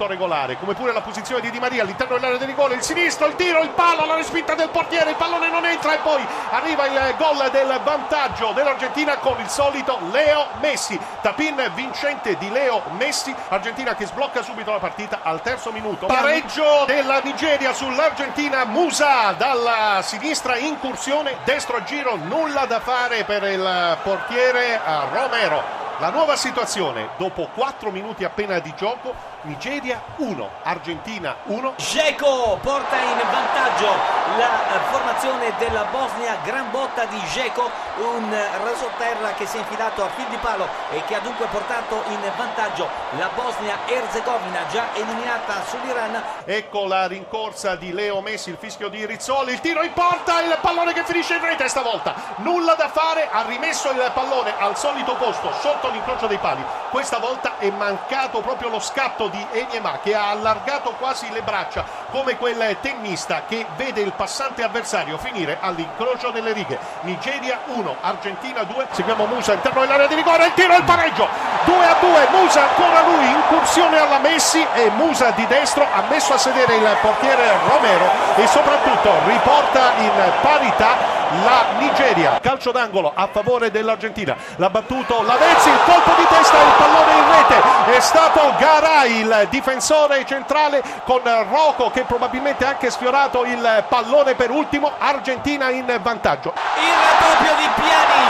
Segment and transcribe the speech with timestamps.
[0.00, 3.26] tutto regolare, come pure la posizione di Di Maria all'interno dell'area di rigore, il sinistro,
[3.26, 6.86] il tiro, il palo, la respinta del portiere, il pallone non entra e poi arriva
[6.86, 10.98] il gol del vantaggio dell'Argentina con il solito Leo Messi.
[11.20, 16.06] Tapin vincente di Leo Messi, Argentina che sblocca subito la partita al terzo minuto.
[16.06, 23.98] Pareggio della Nigeria sull'Argentina, Musa dalla sinistra incursione, destro giro, nulla da fare per il
[24.02, 24.80] portiere
[25.12, 25.79] Romero.
[26.00, 31.74] La nuova situazione, dopo 4 minuti appena di gioco, Nigeria 1, Argentina 1.
[31.76, 38.34] Geco porta in vantaggio la formazione della Bosnia, gran botta di Geco, un
[38.64, 42.20] rasoterra che si è infilato a fil di palo e che ha dunque portato in
[42.34, 46.22] vantaggio la Bosnia-Erzegovina già eliminata sull'Iran.
[46.46, 50.56] Ecco la rincorsa di Leo Messi, il fischio di Rizzoli, il tiro in porta, il
[50.62, 52.14] pallone che finisce in rete stavolta.
[52.36, 56.64] Nulla da fare, ha rimesso il pallone al solito posto sotto l'incrocio dei pali.
[56.90, 61.84] Questa volta è mancato proprio lo scatto di Enyema che ha allargato quasi le braccia
[62.10, 66.80] come quel tennista che vede il passante avversario finire all'incrocio delle righe.
[67.02, 68.88] Nigeria 1, Argentina 2.
[68.90, 71.28] Seguiamo Musa all'interno dell'area di rigore, il tiro e il pareggio.
[71.64, 76.34] 2 a 2, Musa ancora lui, incursione alla Messi e Musa di destro ha messo
[76.34, 82.40] a sedere il portiere Romero e soprattutto riporta in parità la Nigeria.
[82.40, 84.36] Calcio d'angolo a favore dell'Argentina.
[84.56, 87.96] L'ha battuto Lavezzi, il colpo di testa, il pallone in rete.
[87.96, 94.34] È stato Garay il difensore centrale con Rocco che probabilmente ha anche sfiorato il pallone
[94.34, 94.92] per ultimo.
[94.98, 96.54] Argentina in vantaggio.
[96.76, 98.29] Il raddoppio di Pjanic 2 a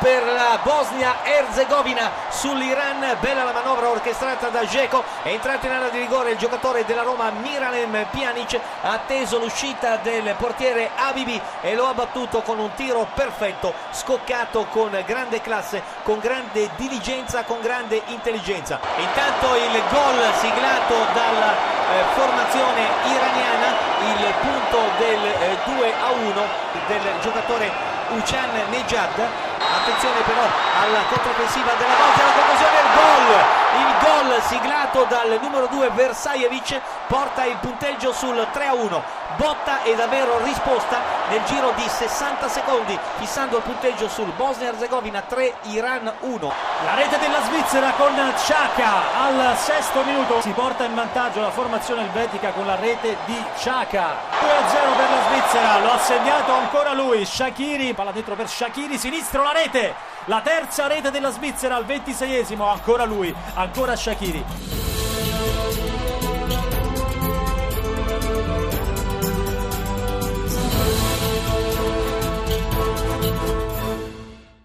[0.00, 3.16] per la Bosnia-Herzegovina sull'Iran.
[3.20, 5.04] Bella la manovra orchestrata da Geco.
[5.22, 8.58] È entrato in area di rigore il giocatore della Roma Miralem Pjanic.
[8.82, 14.66] Ha atteso l'uscita del portiere Abibi e lo ha battuto con un tiro perfetto, scoccato
[14.70, 18.80] con grande classe, con grande diligenza, con grande intelligenza.
[18.96, 23.74] Intanto il gol siglato dalla eh, formazione iraniana,
[24.16, 26.42] il punto del eh, 2 a 1
[26.86, 27.70] del giocatore
[28.10, 29.49] Uchan Nejad.
[29.60, 33.58] Attenzione però alla controffensiva della Bosnia, la conclusione del gol.
[33.80, 39.02] Il gol siglato dal numero 2 Versajevic porta il punteggio sul 3 a 1
[39.36, 45.54] botta e davvero risposta nel giro di 60 secondi fissando il punteggio sul Bosnia-Herzegovina 3
[45.62, 46.52] Iran 1
[46.84, 50.40] la rete della Svizzera con Ciaca al sesto minuto.
[50.40, 55.22] Si porta in vantaggio la formazione elvetica con la rete di Ciaca 2-0 per la
[55.28, 55.78] Svizzera.
[55.78, 59.94] Lo ha segnato ancora lui Shakiri palla dentro per Shakiri sinistro la rete.
[60.24, 64.89] La terza rete della Svizzera al ventiseiesimo ancora lui ancora Shakiri